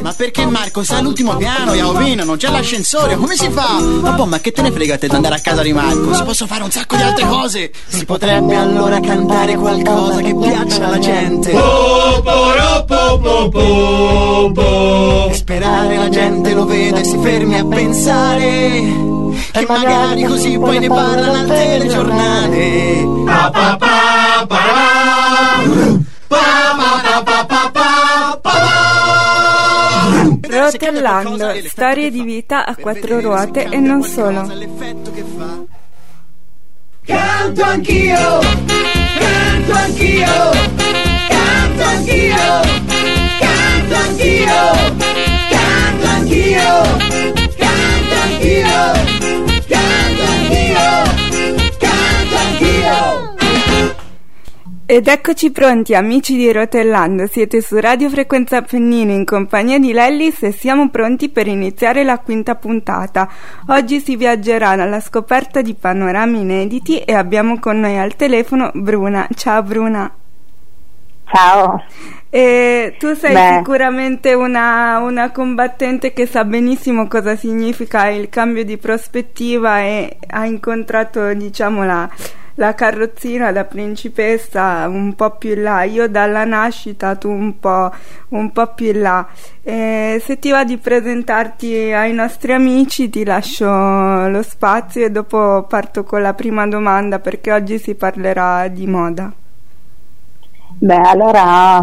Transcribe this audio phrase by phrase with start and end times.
[0.00, 3.78] Ma perché Marco sei all'ultimo piano, Iaovino, non c'è l'ascensore, come si fa?
[3.80, 6.14] Ma poi ma che te ne frega te di andare a casa di Marco?
[6.14, 7.70] Si possono fare un sacco di altre cose.
[7.86, 11.52] Si potrebbe allora cantare qualcosa che piaccia alla gente.
[15.30, 19.10] E sperare la gente lo vede e si fermi a pensare.
[19.54, 23.04] E magari così poi ne parlano al telegiornale.
[23.26, 24.66] Pa, pa, pa, pa, pa,
[26.28, 26.81] pa, pa,
[30.62, 34.46] Rotellando, storie di vita a quattro ruote e non solo.
[37.04, 38.38] Canto anch'io,
[39.18, 40.50] canto anch'io,
[41.28, 42.60] canto anch'io,
[43.40, 44.70] canto anch'io,
[45.50, 46.96] canto anch'io,
[47.56, 49.51] canto anch'io,
[54.92, 60.42] Ed eccoci pronti amici di Rotellando, siete su Radio Frequenza Appennino in compagnia di Lellis
[60.42, 63.26] e siamo pronti per iniziare la quinta puntata.
[63.68, 69.26] Oggi si viaggerà alla scoperta di panorami inediti e abbiamo con noi al telefono Bruna.
[69.34, 70.14] Ciao Bruna.
[71.24, 71.82] Ciao.
[72.28, 73.54] E tu sei Beh.
[73.56, 80.44] sicuramente una, una combattente che sa benissimo cosa significa il cambio di prospettiva e ha
[80.44, 82.06] incontrato, diciamo, la,
[82.54, 87.92] la carrozzina da principessa un po' più in là, io dalla nascita, tu un po',
[88.28, 89.26] un po' più in là.
[89.62, 95.64] E se ti va di presentarti ai nostri amici ti lascio lo spazio e dopo
[95.68, 99.32] parto con la prima domanda perché oggi si parlerà di moda.
[100.84, 101.80] Beh, allora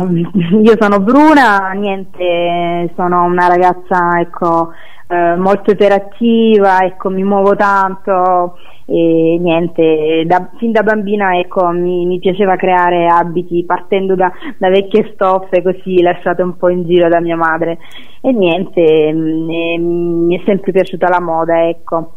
[0.61, 4.73] io sono Bruna, niente, sono una ragazza ecco,
[5.07, 12.05] eh, molto iperattiva, ecco, mi muovo tanto e niente, da- fin da bambina ecco, mi,
[12.07, 17.07] mi piaceva creare abiti partendo da, da vecchie stoffe così lasciate un po' in giro
[17.07, 17.77] da mia madre
[18.21, 22.15] e niente, mm, e mi è sempre piaciuta la moda, ecco.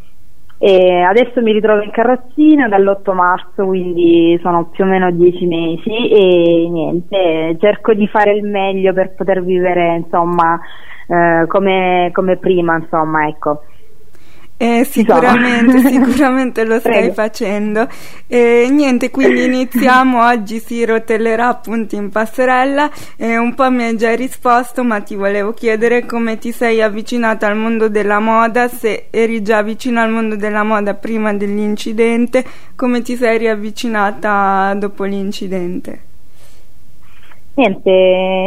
[0.64, 6.08] E adesso mi ritrovo in carrozzina dall'8 marzo, quindi sono più o meno 10 mesi
[6.08, 10.60] e niente, cerco di fare il meglio per poter vivere insomma
[11.08, 13.62] eh, come, come prima, insomma, ecco.
[14.62, 17.14] Eh, sicuramente, sicuramente lo stai Prego.
[17.14, 17.88] facendo.
[18.28, 20.24] E niente, quindi iniziamo.
[20.24, 22.88] Oggi si rotellerà appunto in passerella.
[23.16, 27.48] E un po' mi hai già risposto, ma ti volevo chiedere come ti sei avvicinata
[27.48, 32.44] al mondo della moda, se eri già vicino al mondo della moda prima dell'incidente,
[32.76, 36.11] come ti sei riavvicinata dopo l'incidente.
[37.54, 37.90] Niente,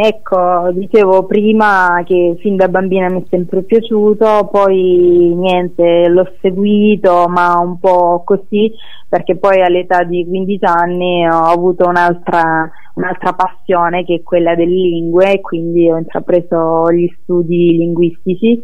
[0.03, 7.27] ecco, dicevo prima che fin da bambina mi è sempre piaciuto, poi niente, l'ho seguito,
[7.27, 8.73] ma un po' così,
[9.07, 14.73] perché poi all'età di 15 anni ho avuto un'altra, un'altra passione che è quella delle
[14.73, 18.59] lingue, quindi ho intrapreso gli studi linguistici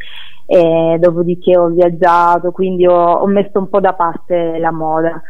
[0.48, 5.22] e dopodiché ho viaggiato, quindi ho, ho messo un po' da parte la moda.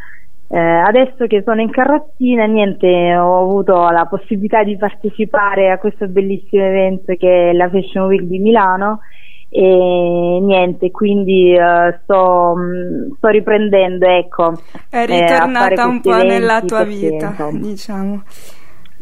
[0.54, 6.08] Eh, adesso che sono in carrozzina, niente, ho avuto la possibilità di partecipare a questo
[6.08, 9.00] bellissimo evento che è la Fashion Week di Milano
[9.50, 14.54] e niente, quindi eh, sto, mh, sto riprendendo, ecco.
[14.90, 18.24] È eh, ritornata un questi po' nella tua perché, vita, insomma, diciamo.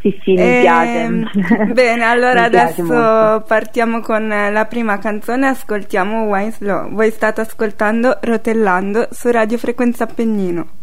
[0.02, 1.10] Sì, sì, mi Ehm, piace.
[1.74, 3.46] Bene, allora adesso molto.
[3.48, 6.90] partiamo con eh, la prima canzone, ascoltiamo Wine Slow.
[6.94, 10.78] Voi state ascoltando Rotellando su Radio Frequenza Appennino.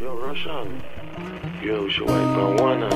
[0.00, 0.80] Yo, Roshan.
[1.60, 2.88] Yo, on one.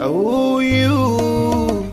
[0.00, 1.92] Oh, you.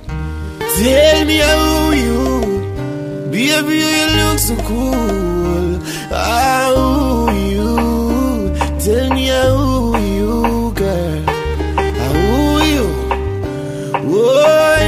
[0.79, 3.29] Tell me how you.
[3.29, 5.81] Baby, you look so cool.
[6.11, 8.55] Ah, how you.
[8.79, 11.23] Tell me how you, girl.
[11.27, 12.87] Ah, how you.
[14.07, 14.79] Oh,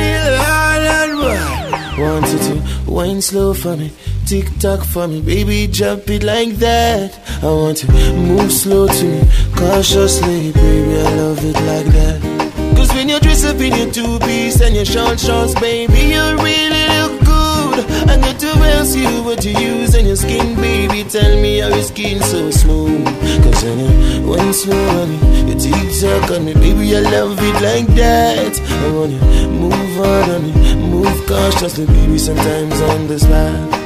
[0.88, 2.00] Lord, Lord.
[2.00, 3.92] Want you to wine slow for me.
[4.32, 7.12] Tick tock for me, baby, jump it like that.
[7.44, 12.78] I want to move slow to me, cautiously, baby, I love it like that.
[12.78, 16.24] Cause when you dress up in your two piece and your short shorts, baby, you
[16.40, 17.84] really look good.
[18.08, 18.48] I got to
[18.80, 21.04] ask you what you use on your skin, baby.
[21.04, 23.04] Tell me how your skin so smooth.
[23.44, 27.38] Cause when you went slow on me, you tick tock on me, baby, I love
[27.38, 28.58] it like that.
[28.58, 29.20] I want you
[29.50, 33.81] move on on me, move cautiously, baby, sometimes on the slide.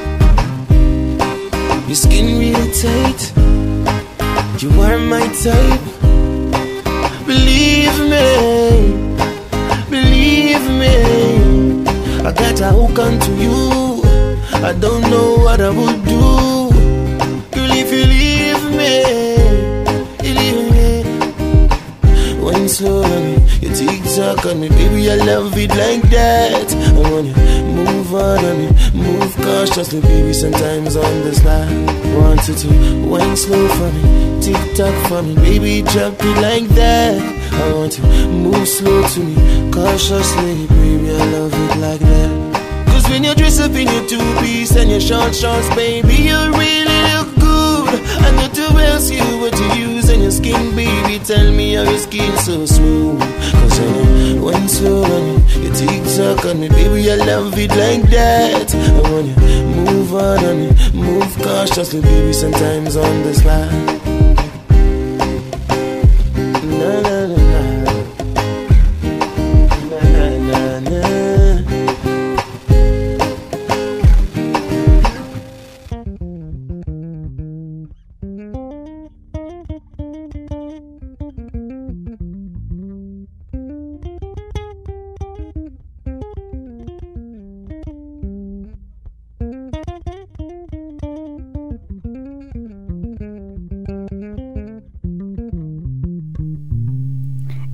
[1.86, 3.32] Your skin really tight.
[4.60, 5.84] You are my type.
[7.24, 8.26] Believe me,
[9.88, 10.96] believe me.
[12.26, 14.02] I got a hook onto you.
[14.68, 16.22] I don't know what I would do.
[17.54, 18.94] Girl, if you leave me,
[20.24, 20.88] you leave me.
[22.42, 23.02] Wine slow
[24.18, 25.10] on me, you tock on me, baby.
[25.10, 26.74] I love it like that.
[26.74, 27.32] I wanna
[27.62, 28.70] move on, honey.
[28.94, 30.32] Move cautiously, baby.
[30.32, 31.70] Sometimes on the slide.
[32.16, 34.40] One to two, wine slow for me.
[34.40, 35.82] Tick tock for me, baby.
[35.82, 37.20] Drop it like that.
[37.52, 41.10] I want to move slow to me, cautiously, baby.
[41.10, 42.86] I love it like that.
[42.88, 46.38] Cause when you dress up in your two piece and your short shorts, baby, you
[46.56, 48.00] really look good.
[48.24, 49.25] And your two else you
[50.46, 51.24] skin, baby.
[51.24, 53.20] Tell me how your skin so smooth.
[53.20, 57.10] Cause I know when slow on you, you tick tock on me, baby.
[57.10, 58.74] I love it like that.
[58.74, 59.36] I want you
[59.84, 62.32] move on on me, move cautiously, baby.
[62.32, 64.05] Sometimes on the slide.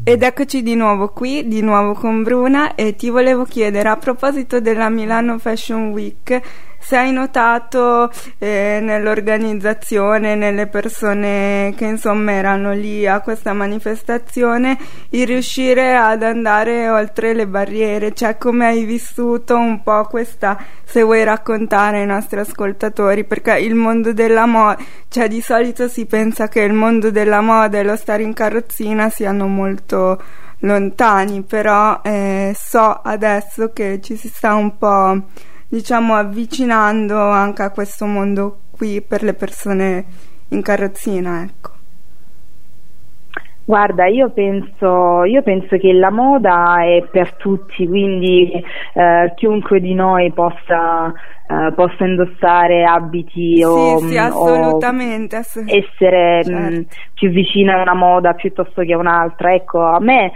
[0.04, 4.58] Ed eccoci di nuovo qui, di nuovo con Bruna e ti volevo chiedere a proposito
[4.58, 6.40] della Milano Fashion Week
[6.82, 14.76] se hai notato eh, nell'organizzazione, nelle persone che insomma erano lì a questa manifestazione,
[15.10, 21.02] il riuscire ad andare oltre le barriere, cioè come hai vissuto un po' questa, se
[21.02, 24.76] vuoi raccontare ai nostri ascoltatori, perché il mondo della moda,
[25.08, 29.08] cioè di solito si pensa che il mondo della moda e lo stare in carrozzina
[29.08, 30.20] siano molto
[30.60, 35.22] lontani, però eh, so adesso che ci si sta un po'
[35.72, 40.04] diciamo avvicinando anche a questo mondo qui per le persone
[40.50, 41.70] in carrozzina, ecco.
[43.64, 48.50] Guarda, io penso, io penso che la moda è per tutti, quindi
[48.92, 51.10] eh, chiunque di noi possa,
[51.48, 56.80] eh, possa indossare abiti o, sì, sì, o assolutamente, ass- essere certo.
[56.80, 59.54] mh, più vicina a una moda piuttosto che a un'altra.
[59.54, 60.32] Ecco, a me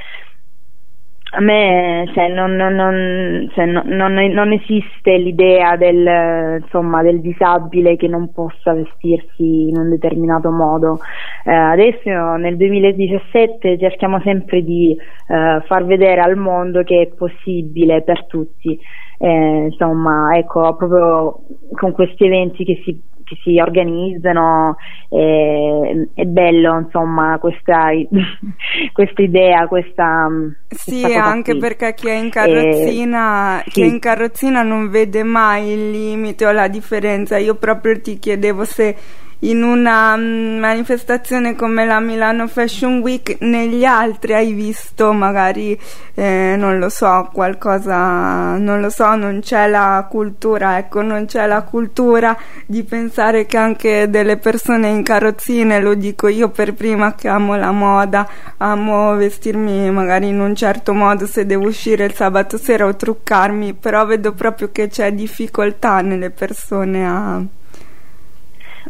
[1.31, 8.07] a me cioè, non, non- non- cioè, non- esiste l'idea del, insomma, del disabile che
[8.09, 10.99] non possa vestirsi in un determinato modo.
[11.45, 14.97] Eh, adesso nel 2017 cerchiamo sempre di
[15.29, 18.79] eh, far vedere al mondo che è possibile per tutti.
[19.19, 21.41] Eh, insomma, ecco, proprio
[21.73, 24.77] con questi eventi che si, che si organizzano
[25.11, 27.89] eh, è bello, insomma, questa,
[28.93, 30.29] questa idea, questa
[30.69, 31.57] Sì, questa anche qui.
[31.57, 33.83] perché chi è in Eh, carrozzina, chi sì.
[33.83, 37.39] è in carrozzina non vede mai il limite o la differenza.
[37.39, 38.97] Io proprio ti chiedevo se
[39.41, 45.79] in una mm, manifestazione come la Milano Fashion Week, negli altri hai visto magari,
[46.15, 51.47] eh, non lo so, qualcosa, non lo so, non c'è la cultura, ecco, non c'è
[51.47, 57.15] la cultura di pensare che anche delle persone in carrozzine, lo dico io per prima
[57.15, 58.27] che amo la moda,
[58.59, 63.75] amo vestirmi magari in un certo modo se devo uscire il sabato sera o truccarmi,
[63.75, 67.43] però vedo proprio che c'è difficoltà nelle persone a...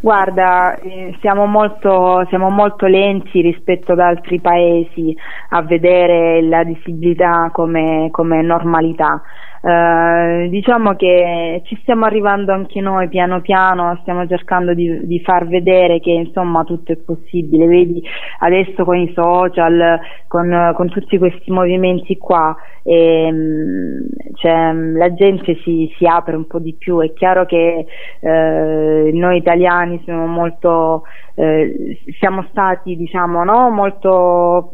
[0.00, 5.16] Guarda, eh, siamo molto, siamo molto lenti rispetto ad altri paesi
[5.50, 9.22] a vedere la disabilità come, come normalità.
[9.62, 15.46] Eh, diciamo che ci stiamo arrivando anche noi piano piano, stiamo cercando di, di far
[15.46, 17.66] vedere che insomma tutto è possibile.
[17.66, 18.02] Vedi
[18.40, 25.92] adesso con i social, con, con tutti questi movimenti qua, ehm, cioè, la gente si,
[25.96, 27.00] si apre un po' di più.
[27.00, 27.86] È chiaro che
[28.20, 31.02] eh, noi italiani siamo molto,
[31.34, 34.70] eh, siamo stati diciamo no, molto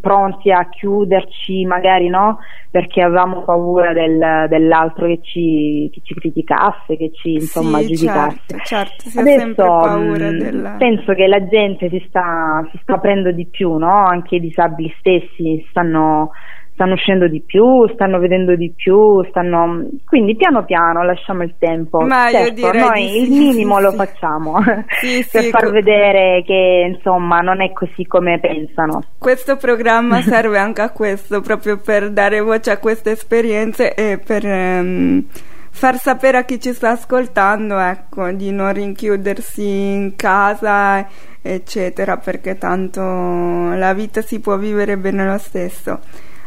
[0.00, 2.38] pronti a chiuderci magari no,
[2.70, 8.58] perché avevamo paura del- dell'altro che ci, che ci criticasse, che ci insomma sì, giudicasse.
[8.64, 10.70] certo, certo, Adesso mh, della...
[10.78, 14.06] penso che la gente si sta, si sta aprendo di più, no?
[14.06, 16.30] anche i disabili stessi stanno,
[16.76, 19.88] stanno uscendo di più, stanno vedendo di più, stanno...
[20.04, 22.00] quindi piano piano lasciamo il tempo.
[22.00, 23.96] Ma io certo, direi noi di il sì, minimo sì, lo sì.
[23.96, 24.58] facciamo
[25.00, 29.02] Sì, per sì, far vedere che insomma non è così come pensano.
[29.16, 34.44] Questo programma serve anche a questo, proprio per dare voce a queste esperienze e per
[34.44, 35.24] ehm,
[35.70, 41.08] far sapere a chi ci sta ascoltando, ecco, di non rinchiudersi in casa,
[41.40, 46.00] eccetera, perché tanto la vita si può vivere bene lo stesso.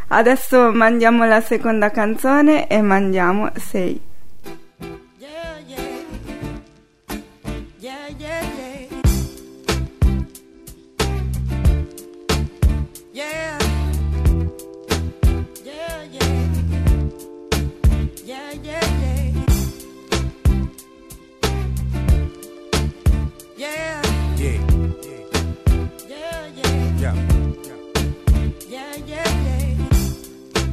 [0.09, 4.08] Adesso mandiamo la seconda canzone e mandiamo Sei.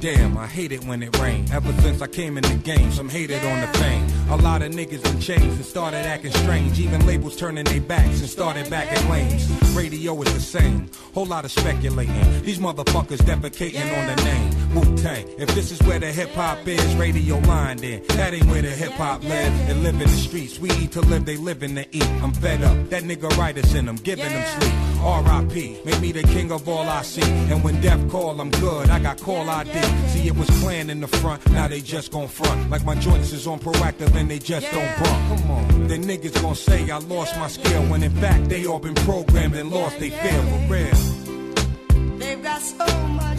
[0.06, 1.46] Damn, I hate it when it rain.
[1.50, 4.06] Ever since I came in the game, some hated on the fame.
[4.30, 6.78] A lot of niggas been changed and started acting strange.
[6.78, 9.50] Even labels turning their backs and started back at lanes.
[9.74, 10.88] Radio is the same.
[11.12, 12.44] Whole lot of speculating.
[12.44, 14.65] These motherfuckers defecating on the name.
[14.76, 15.26] Wu Tang.
[15.38, 18.02] If this is where the hip hop is, radio line then.
[18.08, 19.66] That ain't where the hip hop live.
[19.66, 20.58] They live in the streets.
[20.58, 22.08] We eat to live, they live in to eat.
[22.22, 22.90] I'm fed up.
[22.90, 24.74] That nigga writers in them, giving them sleep.
[25.00, 25.78] R.I.P.
[25.84, 27.22] Make me the king of all I see.
[27.22, 28.90] And when death call, I'm good.
[28.90, 29.72] I got call ID.
[30.08, 31.48] See, it was planned in the front.
[31.50, 32.70] Now they just gon' front.
[32.70, 35.40] Like my joints is on proactive and they just don't bump.
[35.40, 35.88] Come on.
[35.88, 37.82] The niggas gon' say I lost my skill.
[37.86, 42.18] When in fact they all been programmed and lost they feel for real.
[42.18, 43.38] They've got so much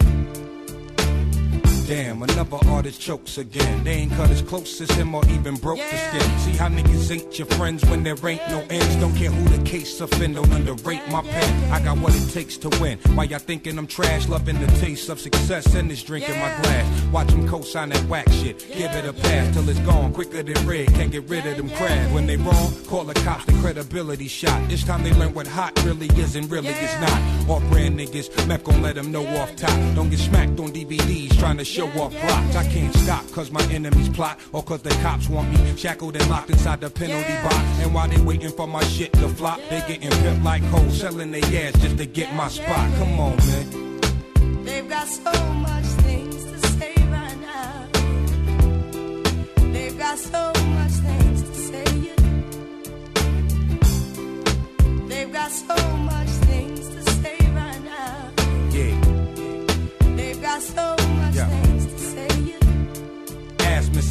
[1.91, 3.83] Damn, another artist chokes again.
[3.83, 6.39] They ain't cut as close as him or even broke the skin.
[6.39, 8.95] See how niggas ain't your friends when there ain't no ends.
[8.95, 11.73] Don't care who the case offend, don't underrate my pen.
[11.73, 12.97] I got what it takes to win.
[13.13, 14.29] Why y'all thinking I'm trash?
[14.29, 17.05] Loving the taste of success and this drink in my glass.
[17.07, 18.59] Watch them co-sign that whack shit.
[18.69, 20.13] Give it a pass till it's gone.
[20.13, 20.87] Quicker than red.
[20.93, 22.13] Can't get rid of them crabs.
[22.13, 23.43] When they wrong, call the cops.
[23.43, 24.69] The credibility shot.
[24.69, 27.49] This time they learn what hot really is and really is not.
[27.49, 29.77] Off brand niggas, meth gon' let them know off top.
[29.93, 32.55] Don't get smacked on DVDs trying to show off blocks.
[32.55, 36.29] I can't stop cause my enemies plot or cause the cops want me shackled and
[36.29, 37.55] locked inside the penalty box.
[37.79, 41.31] And while they waiting for my shit to flop, they getting pimped like hoes, selling
[41.31, 42.89] their ass just to get my spot.
[42.97, 44.65] Come on, man.
[44.65, 47.87] They've got so much things to say right now.
[49.73, 52.13] They've got so much things to say.
[55.07, 56.00] They've got so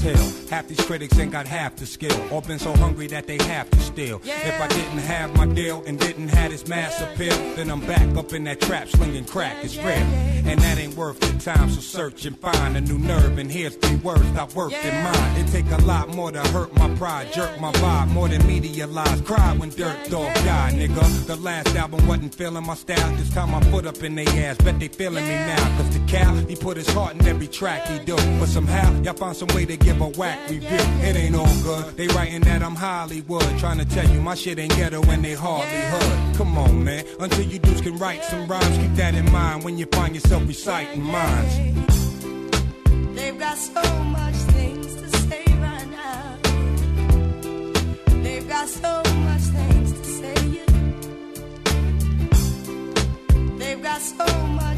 [0.02, 3.38] exhale Half these critics ain't got half the skill, or been so hungry that they
[3.44, 4.20] have to steal.
[4.24, 8.16] If I didn't have my deal and didn't have this mass appeal, then I'm back
[8.16, 9.64] up in that trap slinging crack.
[9.64, 11.70] It's real, and that ain't worth the time.
[11.70, 15.36] So search and find a new nerve, and here's three words I worked in mine.
[15.36, 18.88] It take a lot more to hurt my pride, jerk my vibe, more than media
[18.88, 19.20] lies.
[19.20, 21.26] Cry when Dirt Dog died, nigga.
[21.26, 23.14] The last album wasn't feeling my style.
[23.14, 25.76] This time I put up in they ass, bet they feeling me now.
[25.76, 28.16] Cause the cow, he put his heart in every track he do.
[28.40, 30.78] But somehow, y'all find some way to give a whack review.
[31.02, 31.96] It ain't all good.
[31.96, 33.58] They writing that I'm Hollywood.
[33.58, 36.36] Trying to tell you my shit ain't ghetto when they hardly hood.
[36.36, 37.04] Come on, man.
[37.18, 40.46] Until you dudes can write some rhymes, keep that in mind when you find yourself
[40.46, 41.56] reciting minds.
[43.14, 46.36] They've got so much things to say right now.
[48.22, 50.34] They've got so much things to say.
[53.58, 54.69] They've got so much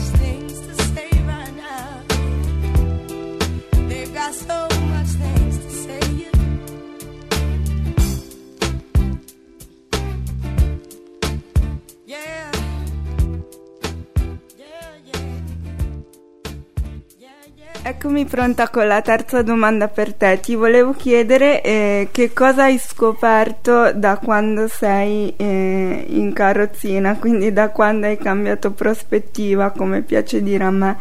[17.94, 20.40] Eccomi pronta con la terza domanda per te.
[20.40, 27.52] Ti volevo chiedere eh, che cosa hai scoperto da quando sei eh, in carrozzina, quindi
[27.52, 30.96] da quando hai cambiato prospettiva, come piace dire a me,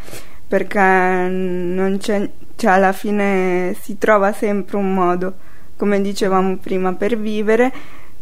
[0.46, 5.34] perché non c'è, cioè alla fine si trova sempre un modo,
[5.78, 7.72] come dicevamo prima, per vivere.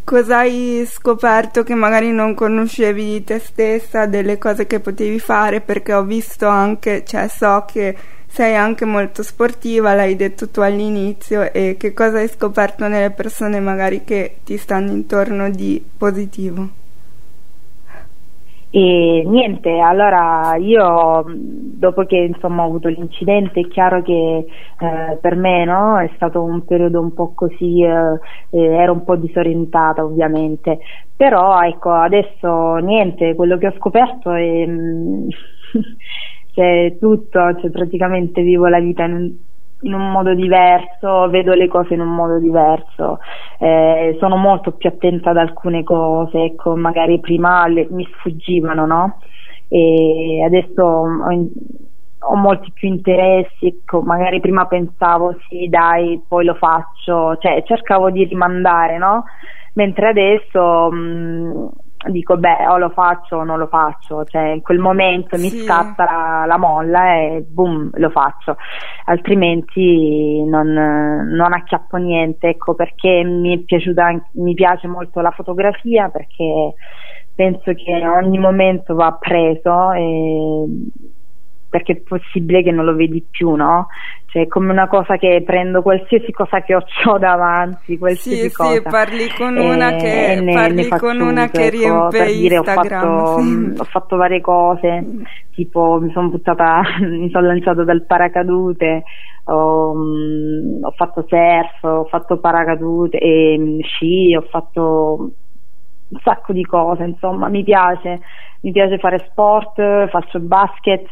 [0.04, 5.60] Cosa hai scoperto che magari non conoscevi di te stessa, delle cose che potevi fare?
[5.60, 7.96] Perché ho visto anche, cioè so che
[8.30, 13.60] sei anche molto sportiva, l'hai detto tu all'inizio, e che cosa hai scoperto nelle persone
[13.60, 16.78] magari che ti stanno intorno di positivo?
[18.72, 24.46] E niente, allora io dopo che insomma ho avuto l'incidente è chiaro che
[24.80, 28.20] eh, per me no, è stato un periodo un po' così, eh,
[28.52, 30.78] eh, ero un po' disorientata ovviamente,
[31.16, 35.28] però ecco adesso niente, quello che ho scoperto è mh,
[36.52, 39.34] c'è tutto, cioè praticamente vivo la vita in un,
[39.82, 43.20] in un modo diverso, vedo le cose in un modo diverso,
[43.60, 49.20] eh, sono molto più attenta ad alcune cose, ecco, magari prima le- mi sfuggivano, no?
[49.68, 51.48] E adesso ho,
[52.22, 58.10] ho molti più interessi, ecco, magari prima pensavo sì, dai, poi lo faccio, cioè cercavo
[58.12, 59.24] di rimandare, no?
[59.74, 61.70] Mentre adesso mh,
[62.08, 65.64] dico beh o lo faccio o non lo faccio, cioè in quel momento mi Sì.
[65.64, 68.56] scatta la, la molla e boom lo faccio,
[69.06, 76.10] altrimenti non, non acchiappo niente, ecco perché mi è piaciuta, mi piace molto la fotografia
[76.10, 76.76] perché
[77.36, 80.66] penso che ogni momento va preso e
[81.70, 83.88] perché è possibile che non lo vedi più, no?
[84.32, 86.84] Cioè è come una cosa che prendo qualsiasi cosa che ho
[87.18, 88.74] davanti, qualsiasi Sì, cosa.
[88.74, 92.20] sì, parli con e- una che, e ne- parli ne con una che ecco, riempie
[92.20, 93.04] per dire, Instagram.
[93.04, 93.74] Ho fatto, sì.
[93.80, 95.06] ho fatto varie cose,
[95.52, 99.04] tipo mi sono buttata, mi sono lanciata dal paracadute,
[99.46, 105.32] ho, mm, ho fatto surf, ho fatto paracadute e mm, sci, ho fatto
[106.10, 108.20] un sacco di cose, insomma, mi piace,
[108.62, 111.08] mi piace fare sport, faccio basket,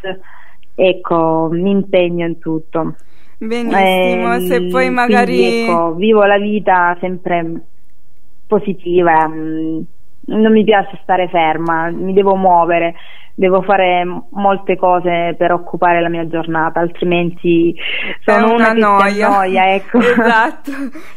[0.78, 2.96] ecco, mi impegno in tutto.
[3.40, 5.44] Benissimo, Ehm, se poi quindi, magari...
[5.44, 7.62] ecco, vivo la vita sempre
[8.48, 9.80] positiva, mm,
[10.28, 12.96] non mi piace stare ferma, mi devo muovere,
[13.36, 17.76] devo fare molte cose per occupare la mia giornata, altrimenti
[18.24, 19.30] È sono una una, noia.
[19.42, 20.00] si annoia, ecco.
[20.00, 20.72] esatto,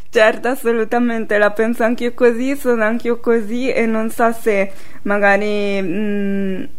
[0.09, 4.71] certo, assolutamente, la penso anch'io così, sono anch'io così e non so se
[5.03, 6.69] magari mh,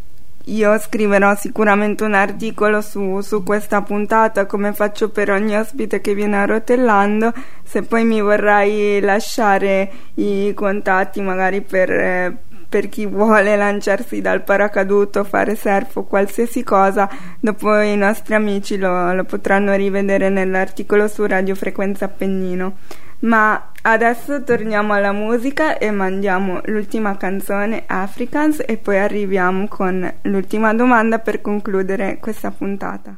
[0.47, 6.15] io scriverò sicuramente un articolo su, su questa puntata come faccio per ogni ospite che
[6.15, 7.33] viene a rotellando,
[7.63, 12.51] se poi mi vorrai lasciare i contatti magari per...
[12.73, 17.07] per chi vuole lanciarsi dal paracaduto, fare surf o qualsiasi cosa,
[17.39, 22.77] dopo i nostri amici lo, lo potranno rivedere nell'articolo su Radio Frequenza Appennino.
[23.23, 30.75] Ma adesso torniamo alla musica e mandiamo l'ultima canzone Africans e poi arriviamo con l'ultima
[30.75, 33.17] domanda per concludere questa puntata.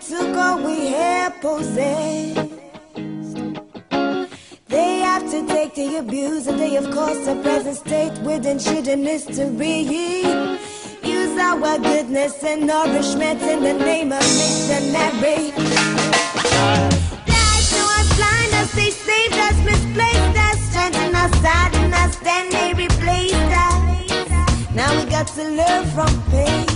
[0.00, 2.50] Took all we had possessed.
[4.66, 8.86] They have to take the abuse and they of course the present state with ancient
[8.86, 9.82] history.
[11.02, 15.52] Use our goodness and nourishment in the name of missionary.
[17.26, 22.72] Lies to us, blind they saved us, misplaced us, strengthened us, saddened us, then they
[22.74, 24.74] replaced us.
[24.74, 26.67] Now we got to learn from pain.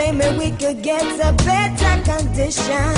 [0.00, 2.94] Stop we could get a better condition.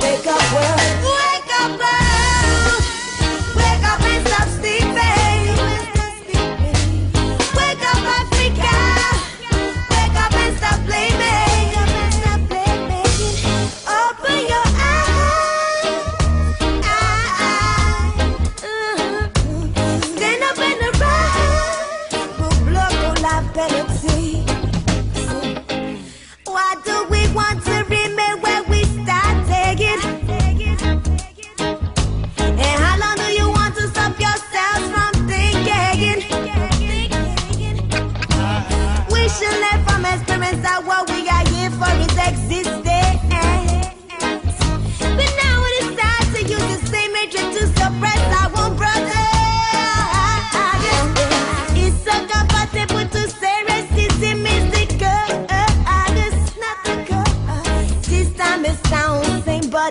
[0.00, 0.80] Wake up, world.
[1.02, 2.05] Wake up, world.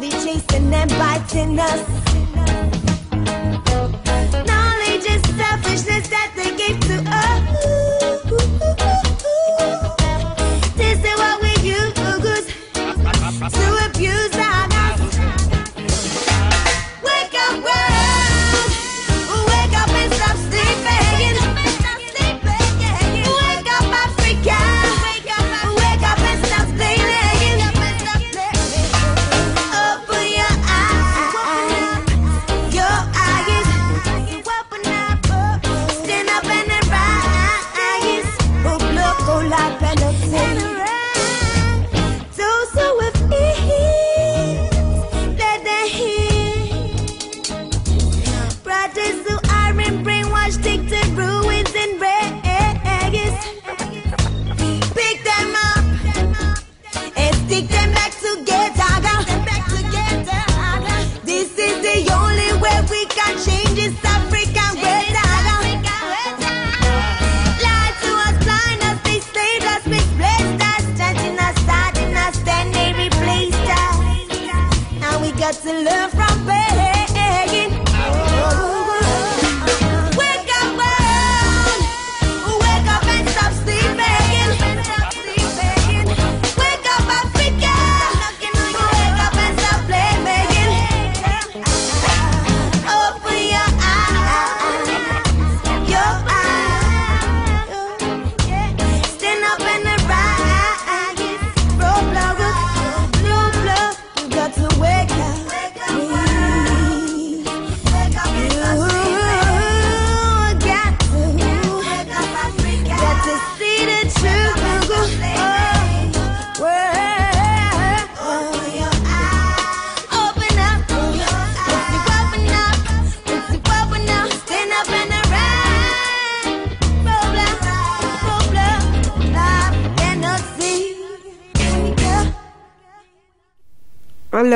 [0.10, 2.05] chasing and biting us.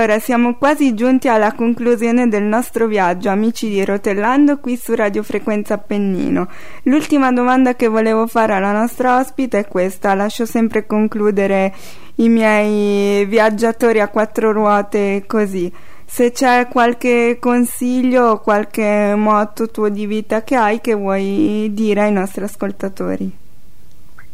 [0.10, 5.22] Allora, siamo quasi giunti alla conclusione del nostro viaggio, amici di Rotellando, qui su Radio
[5.22, 6.48] Frequenza Appennino.
[6.86, 11.72] L'ultima domanda che volevo fare alla nostra ospite è questa, lascio sempre concludere
[12.16, 15.72] i miei viaggiatori a quattro ruote così.
[16.06, 22.02] Se c'è qualche consiglio o qualche motto tuo di vita che hai che vuoi dire
[22.02, 23.32] ai nostri ascoltatori.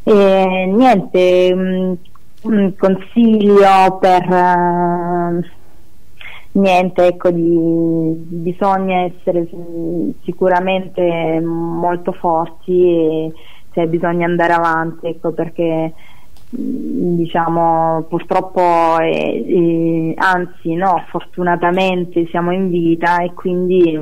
[0.04, 1.98] E niente, un,
[2.44, 5.64] un consiglio per eh,
[6.56, 9.48] niente, ecco, di, bisogna essere
[10.24, 13.34] sicuramente molto forti e
[13.74, 15.94] cioè, bisogna andare avanti, ecco, perché
[16.48, 23.94] diciamo purtroppo eh, eh, anzi no fortunatamente siamo in vita e quindi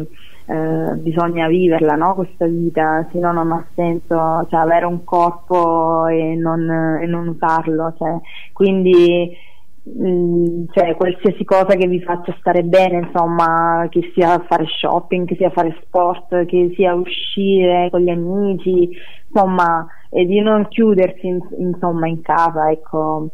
[0.46, 2.14] eh, bisogna viverla no?
[2.16, 6.70] questa vita se no non ha senso cioè, avere un corpo e non,
[7.02, 8.18] e non usarlo cioè,
[8.52, 9.36] quindi
[9.84, 15.28] mh, mm, cioè, qualsiasi cosa che vi faccia stare bene insomma che sia fare shopping
[15.28, 18.90] che sia fare sport che sia uscire con gli amici
[19.28, 23.30] insomma e di non chiudersi in, insomma in casa, ecco,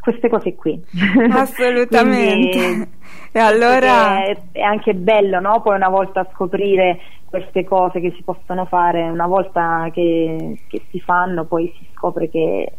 [0.00, 0.82] queste cose qui.
[1.30, 2.58] Assolutamente.
[2.58, 2.88] Quindi,
[3.32, 5.60] e allora è, è, anche bello, no?
[5.60, 11.00] Poi una volta scoprire queste cose che si possono fare, una volta che, che si
[11.00, 12.72] fanno, poi si scopre che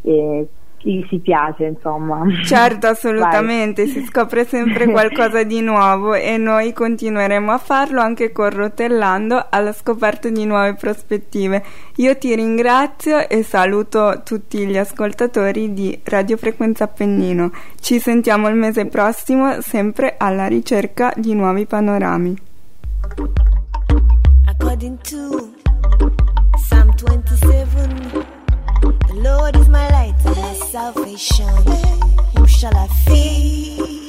[0.00, 0.48] eh,
[0.82, 2.24] chi si piace, insomma.
[2.42, 3.92] Certo, assolutamente, Vai.
[3.92, 9.72] si scopre sempre qualcosa di nuovo e noi continueremo a farlo anche con Rotellando alla
[9.72, 11.62] scoperta di nuove prospettive.
[11.96, 17.52] Io ti ringrazio e saluto tutti gli ascoltatori di Radio Frequenza Appennino.
[17.80, 22.36] Ci sentiamo il mese prossimo sempre alla ricerca di nuovi panorami.
[30.72, 31.54] Salvation.
[32.34, 34.01] Who shall I fear?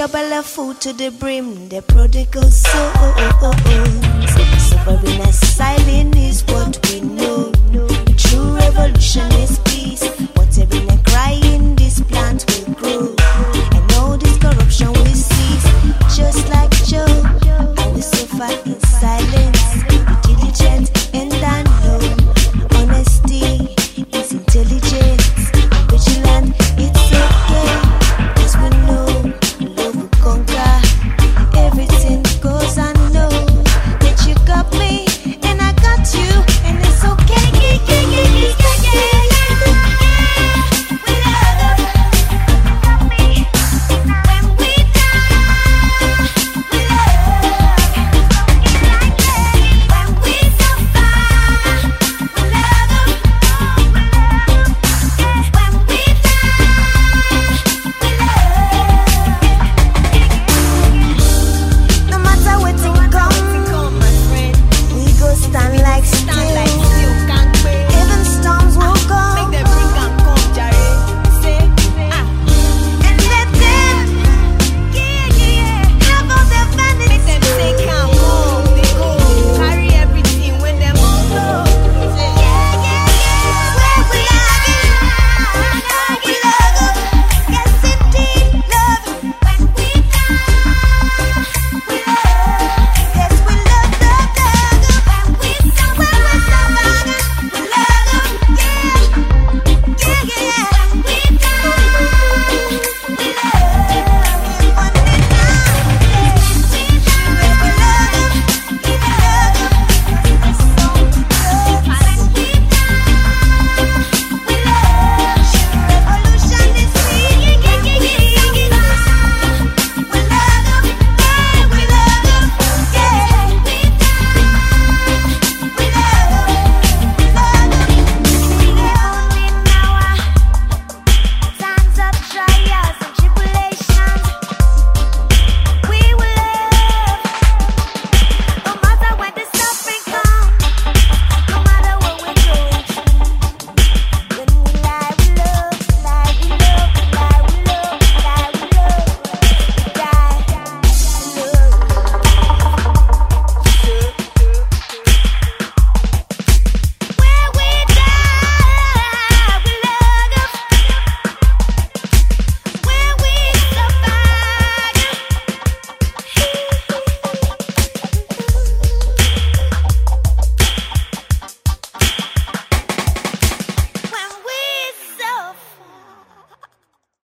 [0.00, 2.62] Trouble a food to the brim, the prodigal souls.
[4.70, 7.52] Suffering as silent is what we know.
[8.16, 9.69] True revolution is.